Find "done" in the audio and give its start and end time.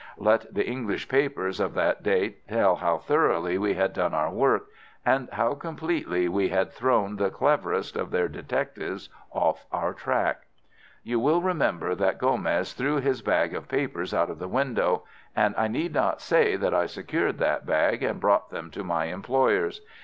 3.93-4.15